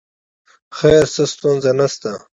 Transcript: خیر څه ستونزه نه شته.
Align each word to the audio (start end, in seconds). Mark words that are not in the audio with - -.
خیر 0.77 1.03
څه 1.13 1.23
ستونزه 1.33 1.71
نه 1.79 1.87
شته. 1.93 2.11